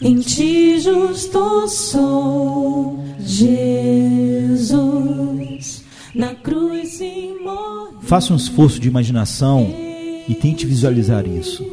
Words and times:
Em 0.00 0.20
ti 0.20 0.78
justo 0.78 1.66
sou, 1.66 3.04
Jesus, 3.18 4.64
na 6.14 6.36
cruz 6.36 6.90
se 6.90 7.34
morre. 7.42 7.96
Faça 8.02 8.32
um 8.32 8.36
esforço 8.36 8.78
de 8.78 8.86
imaginação 8.86 9.74
e 10.28 10.34
tente 10.40 10.64
visualizar 10.64 11.26
isso. 11.26 11.66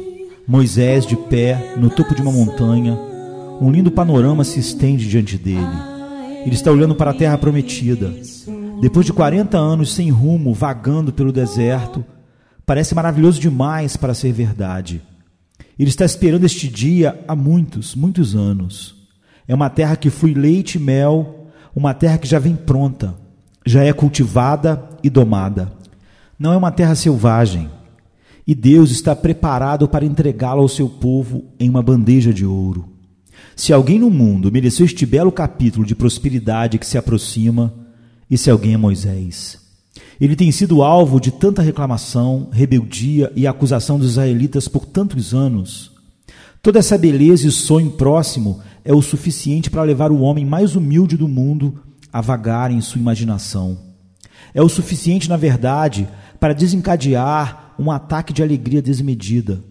Moisés 0.44 1.06
de 1.06 1.14
pé 1.14 1.74
no 1.76 1.88
topo 1.88 2.16
de 2.16 2.22
uma 2.22 2.32
montanha, 2.32 2.98
um 3.60 3.70
lindo 3.70 3.92
panorama 3.92 4.42
se 4.42 4.58
estende 4.58 5.08
diante 5.08 5.38
dele. 5.38 5.60
Ele 6.44 6.54
está 6.54 6.72
olhando 6.72 6.96
para 6.96 7.12
a 7.12 7.14
terra 7.14 7.38
prometida. 7.38 8.12
Depois 8.80 9.06
de 9.06 9.12
40 9.12 9.56
anos 9.56 9.94
sem 9.94 10.10
rumo, 10.10 10.52
vagando 10.52 11.12
pelo 11.12 11.30
deserto, 11.30 12.04
parece 12.66 12.92
maravilhoso 12.92 13.40
demais 13.40 13.96
para 13.96 14.14
ser 14.14 14.32
verdade. 14.32 15.00
Ele 15.78 15.90
está 15.90 16.04
esperando 16.04 16.44
este 16.44 16.68
dia 16.68 17.22
há 17.28 17.36
muitos, 17.36 17.94
muitos 17.94 18.34
anos. 18.34 18.94
É 19.46 19.54
uma 19.54 19.68
terra 19.68 19.96
que 19.96 20.10
flui 20.10 20.34
leite 20.34 20.76
e 20.76 20.80
mel, 20.80 21.48
uma 21.74 21.92
terra 21.92 22.18
que 22.18 22.26
já 22.26 22.38
vem 22.38 22.56
pronta, 22.56 23.14
já 23.64 23.84
é 23.84 23.92
cultivada 23.92 24.88
e 25.02 25.10
domada. 25.10 25.72
Não 26.38 26.52
é 26.52 26.56
uma 26.56 26.70
terra 26.70 26.94
selvagem. 26.94 27.70
E 28.46 28.54
Deus 28.54 28.90
está 28.90 29.14
preparado 29.14 29.88
para 29.88 30.04
entregá-la 30.04 30.62
ao 30.62 30.68
seu 30.68 30.88
povo 30.88 31.44
em 31.58 31.68
uma 31.68 31.82
bandeja 31.82 32.32
de 32.32 32.46
ouro. 32.46 32.88
Se 33.54 33.72
alguém 33.72 33.98
no 33.98 34.10
mundo 34.10 34.52
mereceu 34.52 34.86
este 34.86 35.04
belo 35.04 35.32
capítulo 35.32 35.84
de 35.84 35.94
prosperidade 35.94 36.78
que 36.78 36.86
se 36.86 36.96
aproxima, 36.96 37.74
esse 38.30 38.50
alguém 38.50 38.74
é 38.74 38.76
Moisés. 38.76 39.65
Ele 40.20 40.36
tem 40.36 40.50
sido 40.50 40.82
alvo 40.82 41.20
de 41.20 41.30
tanta 41.30 41.62
reclamação, 41.62 42.48
rebeldia 42.52 43.32
e 43.36 43.46
acusação 43.46 43.98
dos 43.98 44.12
israelitas 44.12 44.68
por 44.68 44.86
tantos 44.86 45.34
anos. 45.34 45.92
Toda 46.62 46.78
essa 46.78 46.98
beleza 46.98 47.46
e 47.46 47.50
sonho 47.50 47.92
próximo 47.92 48.60
é 48.84 48.92
o 48.92 49.02
suficiente 49.02 49.70
para 49.70 49.82
levar 49.82 50.10
o 50.10 50.20
homem 50.20 50.44
mais 50.44 50.74
humilde 50.74 51.16
do 51.16 51.28
mundo 51.28 51.80
a 52.12 52.20
vagar 52.20 52.70
em 52.70 52.80
sua 52.80 53.00
imaginação. 53.00 53.78
É 54.54 54.62
o 54.62 54.68
suficiente, 54.68 55.28
na 55.28 55.36
verdade, 55.36 56.08
para 56.40 56.54
desencadear 56.54 57.74
um 57.78 57.90
ataque 57.90 58.32
de 58.32 58.42
alegria 58.42 58.80
desmedida. 58.80 59.62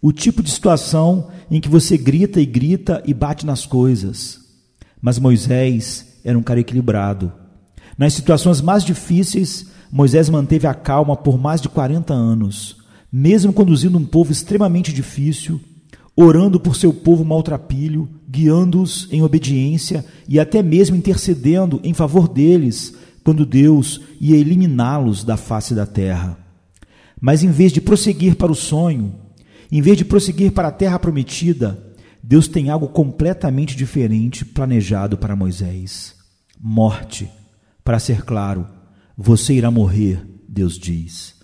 O 0.00 0.12
tipo 0.12 0.42
de 0.42 0.50
situação 0.50 1.28
em 1.50 1.60
que 1.60 1.68
você 1.68 1.96
grita 1.96 2.40
e 2.40 2.46
grita 2.46 3.02
e 3.06 3.14
bate 3.14 3.46
nas 3.46 3.64
coisas. 3.64 4.38
Mas 5.00 5.18
Moisés 5.18 6.20
era 6.24 6.38
um 6.38 6.42
cara 6.42 6.60
equilibrado. 6.60 7.32
Nas 7.96 8.12
situações 8.12 8.60
mais 8.60 8.84
difíceis, 8.84 9.66
Moisés 9.90 10.28
manteve 10.28 10.66
a 10.66 10.74
calma 10.74 11.16
por 11.16 11.38
mais 11.38 11.60
de 11.60 11.68
40 11.68 12.12
anos, 12.12 12.76
mesmo 13.10 13.52
conduzindo 13.52 13.96
um 13.96 14.04
povo 14.04 14.30
extremamente 14.30 14.92
difícil, 14.92 15.60
orando 16.14 16.60
por 16.60 16.76
seu 16.76 16.92
povo 16.92 17.24
maltrapilho, 17.24 18.08
guiando-os 18.28 19.08
em 19.10 19.22
obediência 19.22 20.04
e 20.28 20.38
até 20.38 20.62
mesmo 20.62 20.96
intercedendo 20.96 21.80
em 21.82 21.94
favor 21.94 22.28
deles 22.28 22.94
quando 23.24 23.46
Deus 23.46 24.00
ia 24.20 24.36
eliminá-los 24.36 25.24
da 25.24 25.36
face 25.36 25.74
da 25.74 25.86
terra. 25.86 26.38
Mas 27.20 27.42
em 27.42 27.50
vez 27.50 27.72
de 27.72 27.80
prosseguir 27.80 28.36
para 28.36 28.52
o 28.52 28.54
sonho, 28.54 29.14
em 29.70 29.80
vez 29.80 29.96
de 29.96 30.04
prosseguir 30.04 30.52
para 30.52 30.68
a 30.68 30.72
terra 30.72 30.98
prometida, 30.98 31.82
Deus 32.22 32.46
tem 32.46 32.70
algo 32.70 32.88
completamente 32.88 33.76
diferente 33.76 34.44
planejado 34.44 35.16
para 35.16 35.36
Moisés: 35.36 36.14
morte. 36.60 37.30
Para 37.86 38.00
ser 38.00 38.22
claro, 38.22 38.66
você 39.16 39.54
irá 39.54 39.70
morrer, 39.70 40.20
Deus 40.48 40.76
diz. 40.76 41.36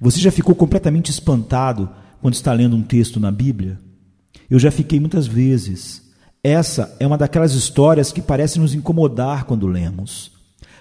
Você 0.00 0.18
já 0.18 0.32
ficou 0.32 0.52
completamente 0.52 1.08
espantado 1.08 1.88
quando 2.20 2.34
está 2.34 2.52
lendo 2.52 2.74
um 2.74 2.82
texto 2.82 3.20
na 3.20 3.30
Bíblia? 3.30 3.78
Eu 4.50 4.58
já 4.58 4.72
fiquei 4.72 4.98
muitas 4.98 5.28
vezes. 5.28 6.02
Essa 6.42 6.96
é 6.98 7.06
uma 7.06 7.16
daquelas 7.16 7.52
histórias 7.54 8.10
que 8.10 8.20
parece 8.20 8.58
nos 8.58 8.74
incomodar 8.74 9.44
quando 9.44 9.68
lemos. 9.68 10.32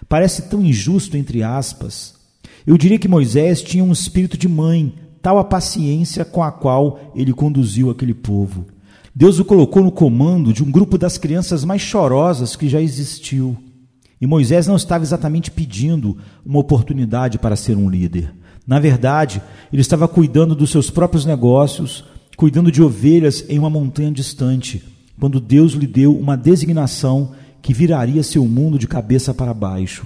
Parece 0.10 0.50
tão 0.50 0.66
injusto, 0.66 1.16
entre 1.16 1.44
aspas. 1.44 2.16
Eu 2.66 2.76
diria 2.76 2.98
que 2.98 3.08
Moisés 3.08 3.62
tinha 3.62 3.84
um 3.84 3.92
espírito 3.92 4.36
de 4.36 4.48
mãe, 4.48 4.96
tal 5.22 5.38
a 5.38 5.44
paciência 5.44 6.26
com 6.26 6.42
a 6.42 6.52
qual 6.52 7.12
ele 7.14 7.34
conduziu 7.34 7.92
aquele 7.92 8.16
povo. 8.16 8.66
Deus 9.14 9.38
o 9.38 9.46
colocou 9.46 9.84
no 9.84 9.92
comando 9.92 10.52
de 10.52 10.64
um 10.64 10.72
grupo 10.72 10.98
das 10.98 11.20
crianças 11.20 11.64
mais 11.64 11.84
chorosas 11.84 12.56
que 12.56 12.68
já 12.68 12.82
existiu. 12.82 13.56
E 14.20 14.26
Moisés 14.26 14.66
não 14.66 14.76
estava 14.76 15.04
exatamente 15.04 15.52
pedindo 15.52 16.18
uma 16.46 16.60
oportunidade 16.60 17.38
para 17.38 17.56
ser 17.56 17.78
um 17.78 17.90
líder. 17.90 18.34
Na 18.66 18.80
verdade, 18.80 19.42
ele 19.72 19.82
estava 19.82 20.08
cuidando 20.08 20.56
dos 20.56 20.72
seus 20.72 20.90
próprios 20.90 21.26
negócios, 21.26 22.04
cuidando 22.36 22.72
de 22.72 22.82
ovelhas 22.82 23.46
em 23.48 23.58
uma 23.58 23.70
montanha 23.70 24.12
distante, 24.12 24.84
quando 25.20 25.40
Deus 25.40 25.74
lhe 25.74 25.88
deu 25.88 26.18
uma 26.18 26.36
designação 26.36 27.32
que 27.62 27.74
viraria 27.74 28.24
seu 28.24 28.46
mundo 28.46 28.78
de 28.78 28.88
cabeça 28.88 29.34
para 29.34 29.54
baixo. 29.54 30.06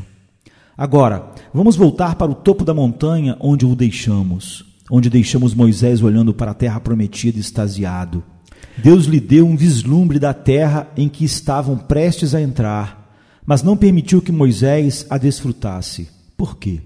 Agora, 0.78 1.32
vamos 1.54 1.76
voltar 1.76 2.16
para 2.16 2.32
o 2.32 2.36
topo 2.36 2.64
da 2.64 2.74
montanha 2.74 3.38
onde 3.40 3.66
o 3.66 3.76
deixamos, 3.76 4.66
onde 4.90 5.10
deixamos 5.10 5.54
Moisés 5.54 6.02
olhando 6.02 6.34
para 6.34 6.52
a 6.52 6.56
terra 6.56 6.80
prometida 6.80 7.40
extasiado. 7.40 8.24
Deus 8.78 9.06
lhe 9.06 9.20
deu 9.20 9.48
um 9.48 9.56
vislumbre 9.56 10.20
da 10.20 10.34
terra 10.34 10.88
em 10.96 11.10
que 11.10 11.26
estavam 11.26 11.78
prestes 11.78 12.34
a 12.34 12.42
entrar 12.42 13.01
mas 13.46 13.64
não 13.64 13.78
permitiu 13.78 14.22
que 14.22 14.32
Moisés 14.32 15.06
a 15.10 15.18
desfrutasse. 15.18 16.10
Por 16.38 16.58
quê? 16.58 16.82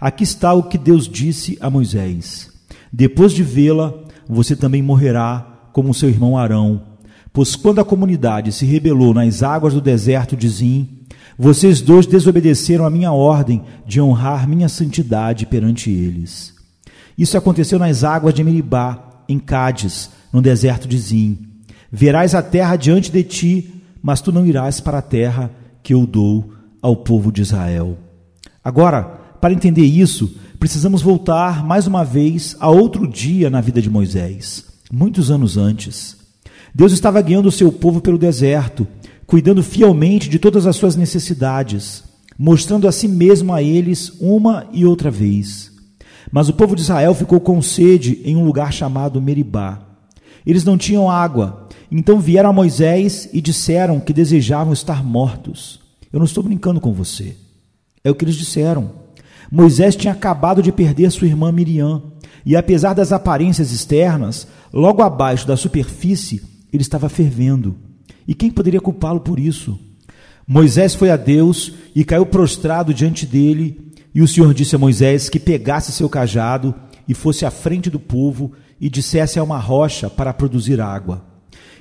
Aqui 0.00 0.24
está 0.24 0.52
o 0.52 0.64
que 0.64 0.78
Deus 0.78 1.08
disse 1.08 1.56
a 1.60 1.70
Moisés: 1.70 2.50
Depois 2.92 3.32
de 3.32 3.42
vê-la, 3.42 3.94
você 4.28 4.56
também 4.56 4.82
morrerá 4.82 5.68
como 5.72 5.94
seu 5.94 6.08
irmão 6.08 6.36
Arão. 6.36 6.82
Pois 7.32 7.56
quando 7.56 7.80
a 7.80 7.84
comunidade 7.84 8.52
se 8.52 8.66
rebelou 8.66 9.14
nas 9.14 9.42
águas 9.42 9.74
do 9.74 9.80
deserto 9.80 10.36
de 10.36 10.48
Zim, 10.48 10.88
vocês 11.38 11.80
dois 11.80 12.06
desobedeceram 12.06 12.84
a 12.84 12.90
minha 12.90 13.12
ordem 13.12 13.62
de 13.86 14.00
honrar 14.00 14.48
minha 14.48 14.68
santidade 14.68 15.46
perante 15.46 15.90
eles. 15.90 16.54
Isso 17.16 17.38
aconteceu 17.38 17.78
nas 17.78 18.04
águas 18.04 18.34
de 18.34 18.44
Meribá, 18.44 19.22
em 19.28 19.38
Cádiz, 19.38 20.10
no 20.32 20.42
deserto 20.42 20.86
de 20.86 20.98
Zim. 20.98 21.38
Verás 21.90 22.34
a 22.34 22.42
terra 22.42 22.76
diante 22.76 23.10
de 23.10 23.22
ti, 23.22 23.82
mas 24.02 24.20
tu 24.20 24.32
não 24.32 24.44
irás 24.44 24.80
para 24.80 24.98
a 24.98 25.02
terra 25.02 25.50
que 25.82 25.94
eu 25.94 26.06
dou 26.06 26.52
ao 26.80 26.96
povo 26.96 27.32
de 27.32 27.42
Israel. 27.42 27.98
Agora, 28.64 29.02
para 29.40 29.52
entender 29.52 29.84
isso, 29.84 30.36
precisamos 30.58 31.02
voltar 31.02 31.64
mais 31.64 31.86
uma 31.86 32.04
vez 32.04 32.56
a 32.60 32.68
outro 32.68 33.06
dia 33.08 33.50
na 33.50 33.60
vida 33.60 33.82
de 33.82 33.90
Moisés, 33.90 34.64
muitos 34.90 35.30
anos 35.30 35.56
antes. 35.56 36.16
Deus 36.74 36.92
estava 36.92 37.20
guiando 37.20 37.48
o 37.48 37.52
seu 37.52 37.72
povo 37.72 38.00
pelo 38.00 38.16
deserto, 38.16 38.86
cuidando 39.26 39.62
fielmente 39.62 40.28
de 40.28 40.38
todas 40.38 40.66
as 40.66 40.76
suas 40.76 40.96
necessidades, 40.96 42.04
mostrando 42.38 42.86
a 42.86 42.92
si 42.92 43.08
mesmo 43.08 43.52
a 43.52 43.62
eles 43.62 44.12
uma 44.20 44.66
e 44.72 44.86
outra 44.86 45.10
vez. 45.10 45.72
Mas 46.30 46.48
o 46.48 46.54
povo 46.54 46.74
de 46.74 46.82
Israel 46.82 47.14
ficou 47.14 47.40
com 47.40 47.60
sede 47.60 48.20
em 48.24 48.36
um 48.36 48.44
lugar 48.44 48.72
chamado 48.72 49.20
Meribá. 49.20 49.80
Eles 50.46 50.64
não 50.64 50.78
tinham 50.78 51.10
água 51.10 51.61
então 51.94 52.18
vieram 52.18 52.48
a 52.48 52.52
Moisés 52.54 53.28
e 53.34 53.40
disseram 53.42 54.00
que 54.00 54.14
desejavam 54.14 54.72
estar 54.72 55.04
mortos. 55.04 55.78
Eu 56.10 56.18
não 56.18 56.24
estou 56.24 56.42
brincando 56.42 56.80
com 56.80 56.90
você. 56.90 57.36
É 58.02 58.10
o 58.10 58.14
que 58.14 58.24
eles 58.24 58.34
disseram. 58.34 58.92
Moisés 59.50 59.94
tinha 59.94 60.14
acabado 60.14 60.62
de 60.62 60.72
perder 60.72 61.10
sua 61.10 61.26
irmã 61.26 61.52
Miriam, 61.52 62.02
e 62.46 62.56
apesar 62.56 62.94
das 62.94 63.12
aparências 63.12 63.70
externas, 63.70 64.46
logo 64.72 65.02
abaixo 65.02 65.46
da 65.46 65.54
superfície, 65.54 66.42
ele 66.72 66.82
estava 66.82 67.10
fervendo. 67.10 67.76
E 68.26 68.34
quem 68.34 68.50
poderia 68.50 68.80
culpá-lo 68.80 69.20
por 69.20 69.38
isso? 69.38 69.78
Moisés 70.48 70.94
foi 70.94 71.10
a 71.10 71.16
Deus 71.18 71.74
e 71.94 72.06
caiu 72.06 72.24
prostrado 72.24 72.94
diante 72.94 73.26
dele, 73.26 73.92
e 74.14 74.22
o 74.22 74.28
Senhor 74.28 74.54
disse 74.54 74.74
a 74.74 74.78
Moisés 74.78 75.28
que 75.28 75.38
pegasse 75.38 75.92
seu 75.92 76.08
cajado 76.08 76.74
e 77.06 77.12
fosse 77.12 77.44
à 77.44 77.50
frente 77.50 77.90
do 77.90 78.00
povo 78.00 78.52
e 78.80 78.88
dissesse 78.88 79.38
a 79.38 79.44
uma 79.44 79.58
rocha 79.58 80.08
para 80.08 80.32
produzir 80.32 80.80
água. 80.80 81.31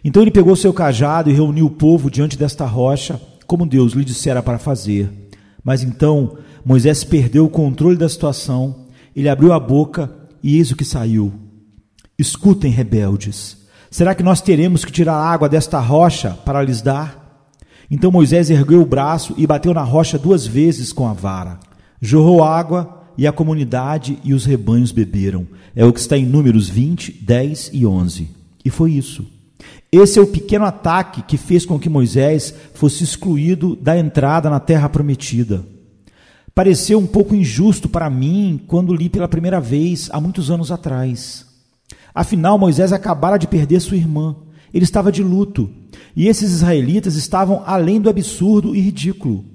Então 0.04 0.22
ele 0.22 0.32
pegou 0.32 0.56
seu 0.56 0.74
cajado 0.74 1.30
e 1.30 1.34
reuniu 1.34 1.68
o 1.68 1.72
povo 1.72 2.10
diante 2.10 2.38
desta 2.38 2.66
rocha, 2.66 3.22
como 3.46 3.66
Deus 3.66 3.94
lhe 3.94 4.04
dissera 4.04 4.42
para 4.42 4.58
fazer. 4.58 5.10
Mas 5.64 5.84
então 5.84 6.38
Moisés 6.66 7.04
perdeu 7.04 7.46
o 7.46 7.50
controle 7.50 7.98
da 7.98 8.10
situação, 8.10 8.88
ele 9.16 9.30
abriu 9.30 9.54
a 9.54 9.60
boca 9.60 10.12
e 10.42 10.58
eis 10.58 10.72
o 10.72 10.76
que 10.76 10.86
saiu. 10.86 11.34
Escutem, 12.18 12.72
rebeldes, 12.72 13.58
será 13.90 14.16
que 14.16 14.24
nós 14.24 14.42
teremos 14.42 14.84
que 14.86 14.92
tirar 14.92 15.16
água 15.16 15.50
desta 15.50 15.80
rocha 15.80 16.32
para 16.46 16.64
lhes 16.64 16.82
dar? 16.82 17.22
Então 17.90 18.12
Moisés 18.12 18.50
ergueu 18.50 18.82
o 18.82 18.86
braço 18.86 19.34
e 19.38 19.46
bateu 19.46 19.74
na 19.74 19.84
rocha 19.84 20.18
duas 20.18 20.48
vezes 20.48 20.94
com 20.94 21.08
a 21.08 21.14
vara. 21.14 21.60
Jorrou 22.02 22.44
água 22.44 23.02
e 23.18 23.28
a 23.28 23.32
comunidade 23.32 24.18
e 24.24 24.34
os 24.34 24.46
rebanhos 24.46 24.92
beberam. 24.92 25.46
É 25.76 25.86
o 25.86 25.92
que 25.92 26.00
está 26.00 26.18
em 26.18 26.26
Números 26.26 26.70
20, 26.70 27.12
10 27.12 27.72
e 27.74 27.86
11. 27.86 28.30
E 28.64 28.70
foi 28.70 28.94
isso. 28.94 29.41
Esse 29.92 30.20
é 30.20 30.22
o 30.22 30.28
pequeno 30.28 30.66
ataque 30.66 31.22
que 31.22 31.38
fez 31.38 31.66
com 31.66 31.78
que 31.78 31.90
Moisés 31.90 32.54
fosse 32.74 33.04
excluído 33.04 33.76
da 33.76 33.98
entrada 33.98 34.50
na 34.50 34.60
terra 34.60 34.88
prometida. 34.88 35.66
Pareceu 36.56 37.00
um 37.00 37.08
pouco 37.08 37.36
injusto 37.36 37.90
para 37.90 38.10
mim 38.10 38.60
quando 38.68 38.94
li 38.94 39.10
pela 39.10 39.28
primeira 39.28 39.60
vez 39.60 40.10
há 40.12 40.20
muitos 40.20 40.50
anos 40.52 40.72
atrás. 40.72 41.46
Afinal, 42.14 42.58
Moisés 42.58 42.92
acabara 42.92 43.38
de 43.38 43.48
perder 43.48 43.80
sua 43.80 43.98
irmã. 43.98 44.36
Ele 44.74 44.84
estava 44.84 45.12
de 45.12 45.24
luto. 45.24 45.70
E 46.16 46.28
esses 46.28 46.52
israelitas 46.52 47.16
estavam 47.16 47.64
além 47.66 48.00
do 48.02 48.10
absurdo 48.10 48.76
e 48.76 48.82
ridículo. 48.82 49.46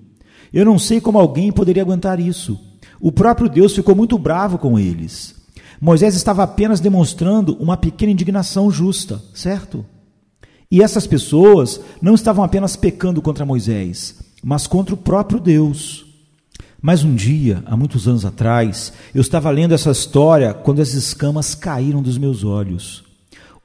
Eu 0.53 0.65
não 0.65 0.79
sei 0.79 1.01
como 1.01 1.19
alguém 1.19 1.53
poderia 1.53 1.83
aguentar 1.83 2.19
isso. 2.19 2.59
O 3.01 3.13
próprio 3.13 3.49
Deus 3.49 3.75
ficou 3.75 3.95
muito 3.95 4.19
bravo 4.19 4.59
com 4.59 4.79
eles. 4.79 5.35
Moisés 5.81 6.15
estava 6.15 6.43
apenas 6.43 6.81
demonstrando 6.81 7.55
uma 7.57 7.77
pequena 7.77 8.13
indignação 8.13 8.71
justa, 8.71 9.23
certo? 9.35 9.85
E 10.71 10.83
essas 10.83 11.07
pessoas 11.07 11.81
não 12.03 12.15
estavam 12.15 12.45
apenas 12.45 12.77
pecando 12.77 13.23
contra 13.23 13.47
Moisés, 13.47 14.17
mas 14.43 14.67
contra 14.67 14.95
o 14.95 14.99
próprio 14.99 15.39
Deus. 15.39 16.05
Mas 16.81 17.03
um 17.03 17.15
dia, 17.15 17.63
há 17.67 17.77
muitos 17.77 18.07
anos 18.07 18.25
atrás, 18.25 18.93
eu 19.15 19.21
estava 19.21 19.51
lendo 19.51 19.75
essa 19.75 19.91
história 19.91 20.53
quando 20.53 20.83
as 20.83 20.93
escamas 20.95 21.55
caíram 21.55 22.03
dos 22.03 22.19
meus 22.19 22.45
olhos. 22.45 23.05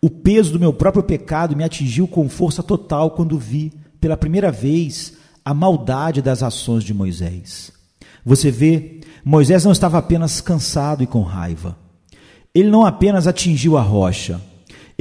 O 0.02 0.10
peso 0.10 0.54
do 0.54 0.60
meu 0.60 0.74
próprio 0.74 1.04
pecado 1.04 1.56
me 1.56 1.64
atingiu 1.64 2.08
com 2.08 2.28
força 2.28 2.64
total 2.64 3.12
quando 3.12 3.38
vi, 3.38 3.72
pela 4.00 4.18
primeira 4.18 4.52
vez, 4.52 5.14
a 5.46 5.54
maldade 5.54 6.22
das 6.22 6.42
ações 6.42 6.84
de 6.84 6.94
Moisés. 6.94 7.72
Você 8.26 8.50
vê, 8.50 9.02
Moisés 9.24 9.64
não 9.66 9.72
estava 9.72 9.98
apenas 9.98 10.42
cansado 10.42 11.04
e 11.04 11.08
com 11.08 11.22
raiva. 11.22 11.78
Ele 12.54 12.70
não 12.70 12.86
apenas 12.86 13.28
atingiu 13.28 13.78
a 13.78 13.82
rocha, 13.82 14.42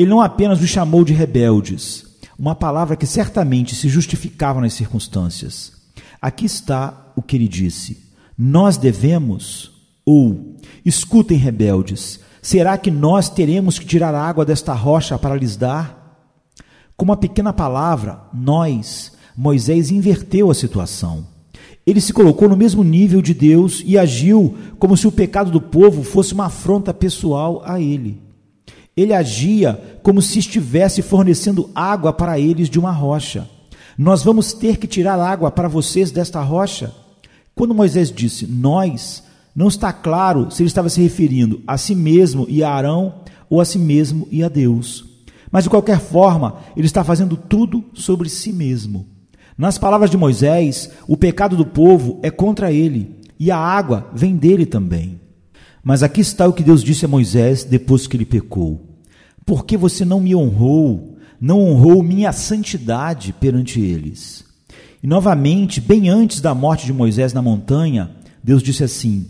ele 0.00 0.10
não 0.10 0.20
apenas 0.20 0.60
os 0.60 0.68
chamou 0.68 1.04
de 1.04 1.12
rebeldes, 1.12 2.04
uma 2.38 2.54
palavra 2.54 2.96
que 2.96 3.06
certamente 3.06 3.74
se 3.74 3.88
justificava 3.88 4.60
nas 4.60 4.72
circunstâncias. 4.72 5.72
Aqui 6.20 6.46
está 6.46 7.12
o 7.14 7.22
que 7.22 7.36
ele 7.36 7.48
disse: 7.48 8.06
Nós 8.36 8.76
devemos, 8.76 9.72
ou, 10.04 10.56
escutem, 10.84 11.36
rebeldes, 11.36 12.20
Será 12.42 12.78
que 12.78 12.90
nós 12.90 13.28
teremos 13.28 13.78
que 13.78 13.84
tirar 13.84 14.14
água 14.14 14.44
desta 14.44 14.72
rocha 14.72 15.18
para 15.18 15.36
lhes 15.36 15.56
dar? 15.56 16.18
Com 16.96 17.04
uma 17.04 17.16
pequena 17.16 17.52
palavra, 17.52 18.20
nós, 18.32 19.12
Moisés 19.36 19.90
inverteu 19.90 20.50
a 20.50 20.54
situação. 20.54 21.26
Ele 21.86 22.00
se 22.00 22.12
colocou 22.12 22.48
no 22.48 22.56
mesmo 22.56 22.82
nível 22.82 23.20
de 23.20 23.34
Deus 23.34 23.82
e 23.84 23.98
agiu 23.98 24.56
como 24.78 24.96
se 24.96 25.06
o 25.06 25.12
pecado 25.12 25.50
do 25.50 25.60
povo 25.60 26.02
fosse 26.02 26.32
uma 26.32 26.46
afronta 26.46 26.94
pessoal 26.94 27.62
a 27.64 27.80
ele. 27.80 28.20
Ele 28.96 29.14
agia 29.14 29.98
como 30.02 30.20
se 30.20 30.38
estivesse 30.38 31.02
fornecendo 31.02 31.70
água 31.74 32.12
para 32.12 32.38
eles 32.38 32.68
de 32.68 32.78
uma 32.78 32.90
rocha. 32.90 33.48
Nós 33.96 34.22
vamos 34.22 34.52
ter 34.52 34.76
que 34.76 34.86
tirar 34.86 35.18
água 35.18 35.50
para 35.50 35.68
vocês 35.68 36.10
desta 36.10 36.40
rocha. 36.40 36.92
Quando 37.54 37.74
Moisés 37.74 38.10
disse 38.10 38.46
nós, 38.46 39.22
não 39.54 39.68
está 39.68 39.92
claro 39.92 40.50
se 40.50 40.62
ele 40.62 40.68
estava 40.68 40.88
se 40.88 41.02
referindo 41.02 41.60
a 41.66 41.76
si 41.76 41.94
mesmo 41.94 42.46
e 42.48 42.62
a 42.62 42.70
Arão 42.70 43.16
ou 43.48 43.60
a 43.60 43.64
si 43.64 43.78
mesmo 43.78 44.26
e 44.30 44.42
a 44.42 44.48
Deus. 44.48 45.04
Mas 45.50 45.64
de 45.64 45.70
qualquer 45.70 46.00
forma, 46.00 46.58
ele 46.76 46.86
está 46.86 47.02
fazendo 47.04 47.36
tudo 47.36 47.84
sobre 47.92 48.28
si 48.28 48.52
mesmo. 48.52 49.06
Nas 49.58 49.76
palavras 49.76 50.10
de 50.10 50.16
Moisés, 50.16 50.90
o 51.06 51.16
pecado 51.16 51.56
do 51.56 51.66
povo 51.66 52.18
é 52.22 52.30
contra 52.30 52.72
ele 52.72 53.16
e 53.38 53.50
a 53.50 53.58
água 53.58 54.08
vem 54.14 54.36
dele 54.36 54.64
também. 54.64 55.19
Mas 55.82 56.02
aqui 56.02 56.20
está 56.20 56.46
o 56.46 56.52
que 56.52 56.62
Deus 56.62 56.82
disse 56.84 57.04
a 57.04 57.08
Moisés 57.08 57.64
depois 57.64 58.06
que 58.06 58.16
ele 58.16 58.24
pecou: 58.24 58.98
Porque 59.46 59.76
você 59.76 60.04
não 60.04 60.20
me 60.20 60.34
honrou, 60.34 61.18
não 61.40 61.60
honrou 61.60 62.02
minha 62.02 62.32
santidade 62.32 63.32
perante 63.32 63.80
eles. 63.80 64.44
E 65.02 65.06
novamente, 65.06 65.80
bem 65.80 66.08
antes 66.08 66.40
da 66.40 66.54
morte 66.54 66.84
de 66.84 66.92
Moisés 66.92 67.32
na 67.32 67.40
montanha, 67.40 68.10
Deus 68.44 68.62
disse 68.62 68.84
assim: 68.84 69.26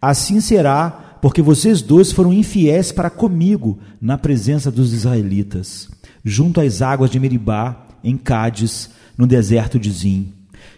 Assim 0.00 0.40
será, 0.40 1.18
porque 1.20 1.42
vocês 1.42 1.82
dois 1.82 2.10
foram 2.10 2.32
infiéis 2.32 2.90
para 2.90 3.10
comigo 3.10 3.78
na 4.00 4.16
presença 4.16 4.70
dos 4.70 4.94
israelitas, 4.94 5.88
junto 6.24 6.60
às 6.60 6.80
águas 6.80 7.10
de 7.10 7.20
Meribá, 7.20 7.86
em 8.02 8.16
Cádiz, 8.16 8.90
no 9.16 9.26
deserto 9.26 9.78
de 9.78 9.90
Zim. 9.90 10.32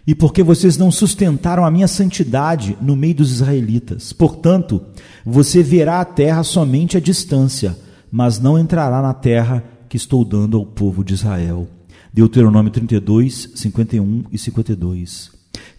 E 0.07 0.15
porque 0.15 0.43
vocês 0.43 0.77
não 0.77 0.91
sustentaram 0.91 1.65
a 1.65 1.71
minha 1.71 1.89
santidade 1.89 2.77
no 2.81 2.97
meio 2.97 3.15
dos 3.15 3.31
israelitas. 3.31 4.13
Portanto, 4.13 4.83
você 5.25 5.63
verá 5.63 6.01
a 6.01 6.05
terra 6.05 6.43
somente 6.43 6.97
à 6.97 7.01
distância, 7.01 7.77
mas 8.11 8.39
não 8.39 8.59
entrará 8.59 9.01
na 9.01 9.15
terra 9.15 9.65
que 9.89 9.97
estou 9.97 10.25
dando 10.25 10.57
ao 10.57 10.67
povo 10.67 11.05
de 11.05 11.15
Israel. 11.15 11.69
Deuteronômio 12.13 12.71
32, 12.71 13.51
51 13.55 14.25
e 14.31 14.39
52. 14.39 15.31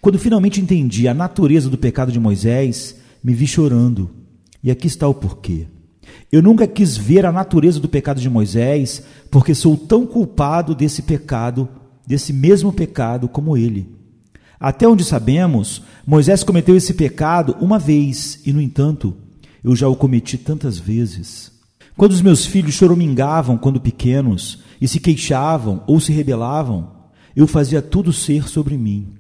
Quando 0.02 0.20
finalmente 0.20 0.60
entendi 0.60 1.08
a 1.08 1.14
natureza 1.14 1.70
do 1.70 1.78
pecado 1.78 2.12
de 2.12 2.20
Moisés, 2.20 2.96
me 3.24 3.34
vi 3.34 3.48
chorando. 3.48 4.10
E 4.64 4.72
aqui 4.72 4.88
está 4.88 5.08
o 5.08 5.14
porquê. 5.14 5.68
Eu 6.32 6.42
nunca 6.42 6.68
quis 6.68 6.98
ver 6.98 7.26
a 7.26 7.32
natureza 7.32 7.80
do 7.80 7.88
pecado 7.88 8.20
de 8.20 8.30
Moisés, 8.30 9.04
porque 9.30 9.54
sou 9.54 9.78
tão 9.78 10.06
culpado 10.06 10.74
desse 10.74 11.04
pecado, 11.04 11.70
desse 12.06 12.34
mesmo 12.34 12.72
pecado 12.72 13.28
como 13.28 13.58
ele. 13.58 13.90
Até 14.60 14.88
onde 14.88 15.04
sabemos, 15.04 15.82
Moisés 16.06 16.44
cometeu 16.44 16.76
esse 16.76 16.94
pecado 16.94 17.56
uma 17.60 17.78
vez, 17.78 18.40
e 18.46 18.54
no 18.54 18.62
entanto, 18.62 19.16
eu 19.64 19.76
já 19.76 19.88
o 19.88 19.96
cometi 19.96 20.38
tantas 20.38 20.78
vezes. 20.78 21.52
Quando 21.98 22.12
os 22.12 22.22
meus 22.22 22.46
filhos 22.46 22.76
choramingavam 22.76 23.58
quando 23.58 23.80
pequenos 23.80 24.60
e 24.82 24.88
se 24.88 25.00
queixavam 25.00 25.84
ou 25.86 26.00
se 26.00 26.12
rebelavam, 26.12 26.92
eu 27.36 27.48
fazia 27.48 27.82
tudo 27.82 28.14
ser 28.14 28.48
sobre 28.48 28.78
mim. 28.78 29.14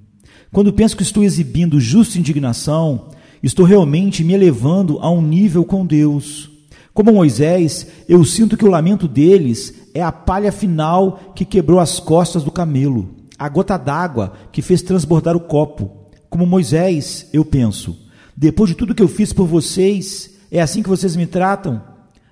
Quando 0.51 0.73
penso 0.73 0.95
que 0.95 1.03
estou 1.03 1.23
exibindo 1.23 1.79
justa 1.79 2.17
indignação, 2.17 3.09
Estou 3.43 3.65
realmente 3.65 4.23
me 4.23 4.33
elevando 4.33 4.99
a 4.99 5.11
um 5.11 5.21
nível 5.21 5.65
com 5.65 5.85
Deus. 5.85 6.49
Como 6.93 7.11
Moisés, 7.11 7.85
eu 8.07 8.23
sinto 8.23 8.55
que 8.55 8.63
o 8.63 8.69
lamento 8.69 9.05
deles 9.05 9.82
é 9.93 10.01
a 10.01 10.11
palha 10.11 10.51
final 10.51 11.33
que 11.35 11.45
quebrou 11.45 11.79
as 11.79 11.99
costas 11.99 12.43
do 12.43 12.51
camelo, 12.51 13.09
a 13.37 13.47
gota 13.47 13.77
d'água 13.77 14.33
que 14.51 14.61
fez 14.61 14.81
transbordar 14.81 15.35
o 15.35 15.41
copo. 15.41 16.09
Como 16.29 16.45
Moisés, 16.45 17.29
eu 17.31 17.45
penso: 17.45 17.97
depois 18.35 18.69
de 18.69 18.75
tudo 18.75 18.95
que 18.95 19.03
eu 19.03 19.07
fiz 19.07 19.31
por 19.31 19.45
vocês, 19.45 20.31
é 20.51 20.61
assim 20.61 20.81
que 20.81 20.89
vocês 20.89 21.15
me 21.15 21.27
tratam? 21.27 21.81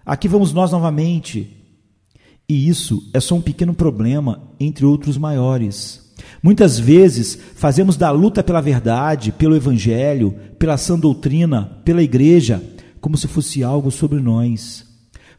Aqui 0.05 0.27
vamos 0.27 0.51
nós 0.51 0.71
novamente. 0.71 1.57
E 2.49 2.67
isso 2.67 3.09
é 3.13 3.19
só 3.19 3.35
um 3.35 3.41
pequeno 3.41 3.73
problema 3.73 4.41
entre 4.59 4.85
outros 4.85 5.17
maiores. 5.17 6.11
Muitas 6.43 6.77
vezes 6.77 7.37
fazemos 7.55 7.95
da 7.95 8.11
luta 8.11 8.43
pela 8.43 8.61
verdade, 8.61 9.31
pelo 9.31 9.55
evangelho, 9.55 10.35
pela 10.59 10.77
sã 10.77 10.97
doutrina, 10.97 11.81
pela 11.85 12.03
igreja, 12.03 12.61
como 12.99 13.17
se 13.17 13.27
fosse 13.27 13.63
algo 13.63 13.89
sobre 13.89 14.19
nós. 14.19 14.90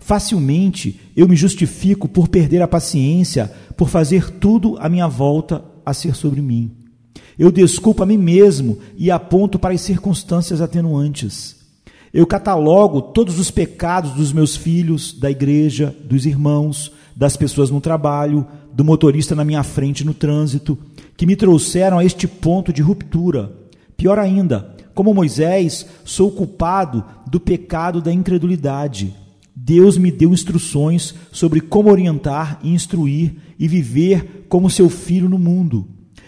Facilmente 0.05 1.01
eu 1.17 1.29
me 1.29 1.37
justifico 1.37 2.09
por 2.09 2.27
perder 2.27 2.61
a 2.61 2.67
paciência, 2.67 3.53
por 3.77 3.89
fazer 3.89 4.31
tudo 4.31 4.77
à 4.81 4.89
minha 4.89 5.07
volta 5.07 5.65
a 5.87 5.95
ser 5.95 6.17
sobre 6.17 6.43
mim. 6.43 6.73
Eu 7.39 7.53
desculpo 7.53 8.03
a 8.03 8.07
mim 8.07 8.19
mesmo 8.19 8.79
e 8.97 9.13
aponto 9.13 9.61
para 9.61 9.73
as 9.73 9.81
circunstâncias 9.81 10.61
atenuantes. 10.61 11.57
Eu 12.13 12.27
catalogo 12.27 13.01
todos 13.01 13.39
os 13.39 13.49
pecados 13.49 14.11
dos 14.11 14.33
meus 14.33 14.57
filhos, 14.57 15.13
da 15.13 15.31
igreja, 15.31 15.95
dos 16.05 16.27
irmãos, 16.27 16.91
das 17.15 17.37
pessoas 17.37 17.71
no 17.71 17.81
trabalho, 17.81 18.45
do 18.73 18.85
motorista 18.85 19.37
na 19.37 19.45
minha 19.45 19.63
frente 19.63 20.05
no 20.05 20.13
trânsito, 20.13 20.77
que 21.17 21.27
me 21.27 21.37
trouxeram 21.37 21.99
a 21.99 22.05
este 22.05 22.27
ponto 22.27 22.73
de 22.73 22.83
ruptura. 22.83 23.53
Pior 23.97 24.19
ainda, 24.19 24.75
como 24.95 25.15
Moisés, 25.15 25.87
sou 26.05 26.33
culpado 26.33 27.05
do 27.31 27.39
pecado 27.39 28.03
da 28.03 28.13
incredulidade. 28.13 29.22
Deus 29.65 29.97
me 29.97 30.11
deu 30.11 30.33
instruções 30.33 31.15
sobre 31.31 31.61
como 31.61 31.89
orientar 31.89 32.59
instruir 32.65 33.37
e 33.57 33.69
viver 33.69 34.47
como 34.49 34.69
seu 34.69 34.91
filho 34.91 35.29
no 35.29 35.39
mundo. 35.39 35.87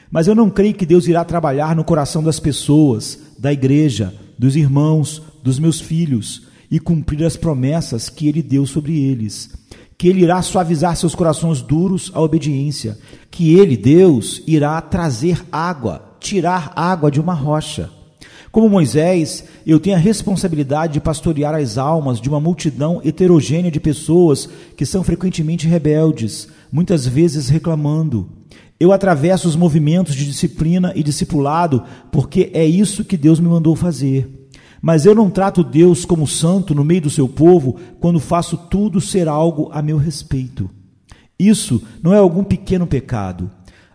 Mas 0.08 0.28
eu 0.28 0.36
não 0.36 0.48
creio 0.48 0.74
que 0.74 0.86
Deus 0.86 1.08
irá 1.08 1.24
trabalhar 1.24 1.74
no 1.74 1.82
coração 1.82 2.22
das 2.22 2.38
pessoas, 2.38 3.18
da 3.36 3.52
igreja, 3.52 4.14
dos 4.38 4.54
irmãos, 4.54 5.20
dos 5.42 5.58
meus 5.58 5.80
filhos 5.80 6.46
e 6.70 6.78
cumprir 6.78 7.24
as 7.24 7.36
promessas 7.36 8.08
que 8.08 8.28
ele 8.28 8.40
deu 8.40 8.64
sobre 8.66 9.00
eles 9.00 9.50
que 9.96 10.08
ele 10.08 10.22
irá 10.22 10.42
suavizar 10.42 10.96
seus 10.96 11.14
corações 11.14 11.62
duros 11.62 12.10
à 12.12 12.20
obediência, 12.20 12.98
que 13.30 13.54
ele, 13.54 13.76
Deus, 13.76 14.42
irá 14.44 14.80
trazer 14.80 15.42
água, 15.52 16.16
tirar 16.18 16.72
água 16.74 17.10
de 17.10 17.20
uma 17.20 17.32
rocha. 17.32 17.90
Como 18.54 18.68
Moisés, 18.68 19.42
eu 19.66 19.80
tenho 19.80 19.96
a 19.96 19.98
responsabilidade 19.98 20.92
de 20.92 21.00
pastorear 21.00 21.56
as 21.56 21.76
almas 21.76 22.20
de 22.20 22.28
uma 22.28 22.38
multidão 22.38 23.00
heterogênea 23.04 23.68
de 23.68 23.80
pessoas 23.80 24.48
que 24.76 24.86
são 24.86 25.02
frequentemente 25.02 25.66
rebeldes, 25.66 26.46
muitas 26.70 27.04
vezes 27.04 27.48
reclamando. 27.48 28.28
Eu 28.78 28.92
atravesso 28.92 29.48
os 29.48 29.56
movimentos 29.56 30.14
de 30.14 30.24
disciplina 30.24 30.92
e 30.94 31.02
discipulado 31.02 31.82
porque 32.12 32.52
é 32.54 32.64
isso 32.64 33.04
que 33.04 33.16
Deus 33.16 33.40
me 33.40 33.48
mandou 33.48 33.74
fazer. 33.74 34.48
Mas 34.80 35.04
eu 35.04 35.16
não 35.16 35.30
trato 35.30 35.64
Deus 35.64 36.04
como 36.04 36.24
santo 36.24 36.76
no 36.76 36.84
meio 36.84 37.00
do 37.00 37.10
seu 37.10 37.28
povo 37.28 37.80
quando 37.98 38.20
faço 38.20 38.56
tudo 38.56 39.00
ser 39.00 39.26
algo 39.26 39.68
a 39.72 39.82
meu 39.82 39.96
respeito. 39.96 40.70
Isso 41.36 41.82
não 42.00 42.14
é 42.14 42.18
algum 42.18 42.44
pequeno 42.44 42.86
pecado, 42.86 43.50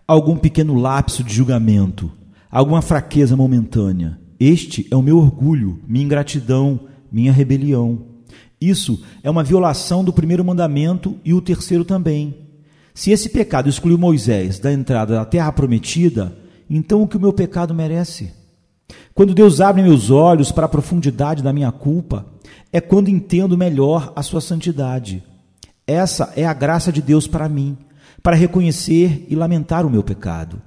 algum 0.06 0.36
pequeno 0.36 0.74
lapso 0.74 1.24
de 1.24 1.32
julgamento, 1.32 2.12
alguma 2.50 2.82
fraqueza 2.82 3.34
momentânea. 3.34 4.19
Este 4.40 4.86
é 4.90 4.96
o 4.96 5.02
meu 5.02 5.18
orgulho, 5.18 5.78
minha 5.86 6.04
ingratidão, 6.04 6.80
minha 7.12 7.30
rebelião. 7.30 8.06
Isso 8.58 9.04
é 9.22 9.28
uma 9.28 9.44
violação 9.44 10.02
do 10.02 10.14
primeiro 10.14 10.42
mandamento 10.42 11.18
e 11.22 11.34
o 11.34 11.42
terceiro 11.42 11.84
também. 11.84 12.34
Se 12.94 13.10
esse 13.10 13.28
pecado 13.28 13.68
excluiu 13.68 13.98
Moisés 13.98 14.58
da 14.58 14.72
entrada 14.72 15.14
da 15.14 15.26
terra 15.26 15.52
prometida, 15.52 16.34
então 16.70 17.02
o 17.02 17.06
que 17.06 17.18
o 17.18 17.20
meu 17.20 17.34
pecado 17.34 17.74
merece? 17.74 18.32
Quando 19.12 19.34
Deus 19.34 19.60
abre 19.60 19.82
meus 19.82 20.10
olhos 20.10 20.50
para 20.50 20.64
a 20.64 20.68
profundidade 20.68 21.42
da 21.42 21.52
minha 21.52 21.70
culpa, 21.70 22.24
é 22.72 22.80
quando 22.80 23.10
entendo 23.10 23.58
melhor 23.58 24.10
a 24.16 24.22
sua 24.22 24.40
santidade. 24.40 25.22
Essa 25.86 26.32
é 26.34 26.46
a 26.46 26.54
graça 26.54 26.90
de 26.90 27.02
Deus 27.02 27.26
para 27.26 27.48
mim, 27.48 27.76
para 28.22 28.36
reconhecer 28.36 29.26
e 29.28 29.34
lamentar 29.34 29.84
o 29.84 29.90
meu 29.90 30.02
pecado. 30.02 30.62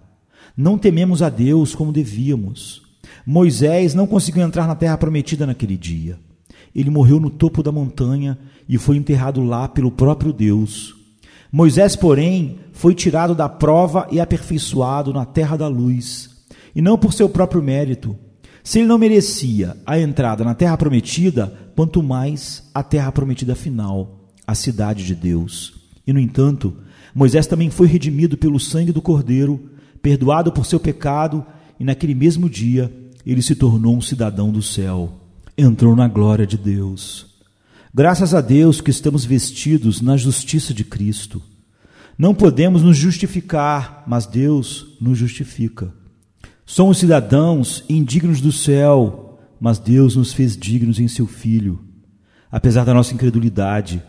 Não 0.55 0.77
tememos 0.77 1.23
a 1.23 1.29
Deus 1.29 1.73
como 1.73 1.91
devíamos. 1.91 2.82
Moisés 3.25 3.93
não 3.93 4.05
conseguiu 4.05 4.43
entrar 4.43 4.67
na 4.67 4.75
terra 4.75 4.97
prometida 4.97 5.45
naquele 5.45 5.77
dia. 5.77 6.19
Ele 6.75 6.89
morreu 6.89 7.19
no 7.19 7.29
topo 7.29 7.63
da 7.63 7.71
montanha 7.71 8.37
e 8.67 8.77
foi 8.77 8.97
enterrado 8.97 9.43
lá 9.43 9.67
pelo 9.67 9.91
próprio 9.91 10.33
Deus. 10.33 10.95
Moisés, 11.51 11.95
porém, 11.95 12.57
foi 12.71 12.95
tirado 12.95 13.35
da 13.35 13.47
prova 13.47 14.07
e 14.11 14.19
aperfeiçoado 14.19 15.13
na 15.13 15.23
terra 15.23 15.55
da 15.55 15.67
luz, 15.67 16.29
e 16.75 16.81
não 16.81 16.97
por 16.97 17.13
seu 17.13 17.29
próprio 17.29 17.61
mérito. 17.61 18.17
Se 18.63 18.79
ele 18.79 18.87
não 18.87 18.97
merecia 18.97 19.77
a 19.85 19.99
entrada 19.99 20.43
na 20.43 20.55
terra 20.55 20.75
prometida, 20.75 21.53
quanto 21.75 22.01
mais 22.01 22.69
a 22.73 22.81
terra 22.81 23.11
prometida 23.11 23.55
final, 23.55 24.31
a 24.47 24.55
cidade 24.55 25.05
de 25.05 25.13
Deus. 25.13 25.73
E, 26.07 26.11
no 26.11 26.19
entanto, 26.19 26.75
Moisés 27.13 27.45
também 27.45 27.69
foi 27.69 27.87
redimido 27.87 28.35
pelo 28.35 28.59
sangue 28.59 28.91
do 28.91 29.01
Cordeiro, 29.01 29.69
perdoado 30.01 30.51
por 30.51 30.65
seu 30.65 30.79
pecado, 30.79 31.45
e 31.79 31.83
naquele 31.83 32.15
mesmo 32.15 32.49
dia 32.49 32.91
ele 33.25 33.41
se 33.41 33.55
tornou 33.55 33.95
um 33.95 34.01
cidadão 34.01 34.51
do 34.51 34.61
céu. 34.61 35.13
Entrou 35.57 35.95
na 35.95 36.07
glória 36.07 36.45
de 36.45 36.57
Deus. 36.57 37.27
Graças 37.93 38.33
a 38.33 38.41
Deus 38.41 38.81
que 38.81 38.89
estamos 38.89 39.23
vestidos 39.23 40.01
na 40.01 40.17
justiça 40.17 40.73
de 40.73 40.83
Cristo. 40.83 41.41
Não 42.17 42.33
podemos 42.33 42.81
nos 42.81 42.97
justificar, 42.97 44.03
mas 44.07 44.25
Deus 44.25 44.97
nos 44.99 45.17
justifica. 45.17 45.93
Somos 46.65 46.97
cidadãos 46.97 47.83
indignos 47.89 48.41
do 48.41 48.51
céu, 48.51 49.39
mas 49.59 49.79
Deus 49.79 50.15
nos 50.15 50.33
fez 50.33 50.57
dignos 50.57 50.99
em 50.99 51.07
seu 51.07 51.27
Filho. 51.27 51.79
Apesar 52.51 52.83
da 52.83 52.93
nossa 52.93 53.13
incredulidade, 53.13 54.01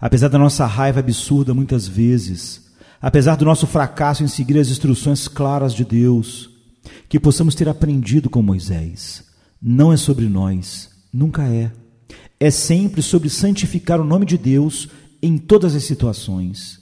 apesar 0.00 0.28
da 0.28 0.38
nossa 0.38 0.66
raiva 0.66 1.00
absurda 1.00 1.54
muitas 1.54 1.86
vezes, 1.86 2.72
apesar 3.00 3.36
do 3.36 3.44
nosso 3.44 3.66
fracasso 3.66 4.22
em 4.22 4.28
seguir 4.28 4.58
as 4.58 4.68
instruções 4.68 5.28
claras 5.28 5.74
de 5.74 5.84
Deus, 5.84 6.50
que 7.10 7.20
possamos 7.20 7.54
ter 7.54 7.68
aprendido 7.68 8.30
com 8.30 8.40
Moisés. 8.40 9.22
Não 9.60 9.92
é 9.92 9.98
sobre 9.98 10.26
nós, 10.30 10.88
nunca 11.12 11.46
é 11.46 11.70
é 12.42 12.50
sempre 12.50 13.02
sobre 13.02 13.28
santificar 13.28 14.00
o 14.00 14.04
nome 14.04 14.24
de 14.24 14.38
Deus 14.38 14.88
em 15.22 15.36
todas 15.36 15.74
as 15.76 15.84
situações. 15.84 16.80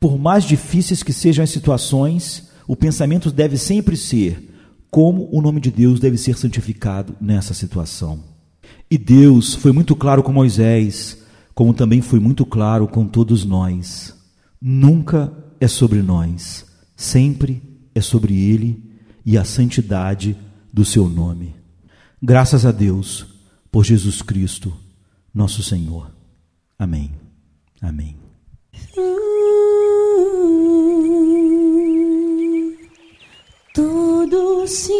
Por 0.00 0.18
mais 0.18 0.42
difíceis 0.42 1.04
que 1.04 1.12
sejam 1.12 1.44
as 1.44 1.50
situações, 1.50 2.48
o 2.66 2.74
pensamento 2.74 3.30
deve 3.30 3.56
sempre 3.56 3.96
ser 3.96 4.52
como 4.90 5.28
o 5.30 5.40
nome 5.40 5.60
de 5.60 5.70
Deus 5.70 6.00
deve 6.00 6.18
ser 6.18 6.36
santificado 6.36 7.14
nessa 7.20 7.54
situação. 7.54 8.24
E 8.90 8.98
Deus 8.98 9.54
foi 9.54 9.70
muito 9.70 9.94
claro 9.94 10.22
com 10.24 10.32
Moisés, 10.32 11.18
como 11.54 11.72
também 11.72 12.00
foi 12.00 12.18
muito 12.18 12.44
claro 12.44 12.88
com 12.88 13.06
todos 13.06 13.44
nós. 13.44 14.12
Nunca 14.60 15.32
é 15.60 15.68
sobre 15.68 16.02
nós, 16.02 16.66
sempre 16.96 17.62
é 17.94 18.00
sobre 18.00 18.34
Ele 18.34 18.85
e 19.26 19.36
a 19.36 19.44
santidade 19.44 20.36
do 20.72 20.84
seu 20.84 21.08
nome. 21.08 21.56
Graças 22.22 22.64
a 22.64 22.70
Deus 22.70 23.26
por 23.70 23.84
Jesus 23.84 24.22
Cristo 24.22 24.72
nosso 25.34 25.62
Senhor. 25.62 26.10
Amém. 26.78 27.12
Amém. 27.82 28.16
Tudo 33.74 34.66
se 34.66 34.92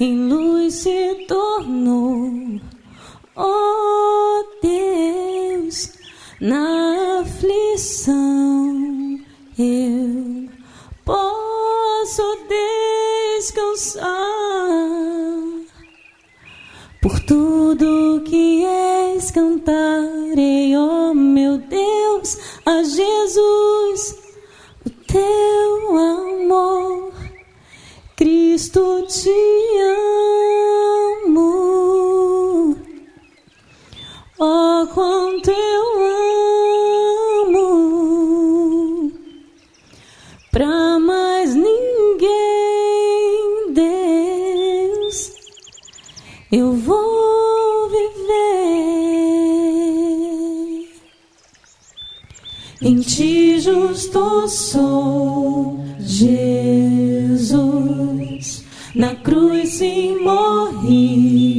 em 0.00 0.28
luz 0.28 0.74
se 0.74 1.26
tornou, 1.26 2.60
oh 3.36 4.44
Deus, 4.62 5.92
na 6.40 7.20
aflição 7.20 9.18
eu 9.58 10.48
posso 11.04 12.22
descansar. 13.38 14.04
Por 17.02 17.18
tudo 17.20 18.22
que 18.24 18.64
és 18.64 19.30
cantarei, 19.30 20.76
oh 20.76 21.14
meu 21.14 21.58
Deus, 21.58 22.38
a 22.66 22.82
Jesus 22.82 24.28
teu 25.08 25.96
amor, 25.96 27.12
Cristo 28.14 29.06
te 29.08 29.67
em 52.80 53.00
ti 53.00 53.58
justo 53.60 54.48
sou, 54.48 55.84
Jesus. 55.98 57.48
Na 58.94 59.14
cruz 59.16 59.70
sim 59.70 60.16
morri 60.22 61.57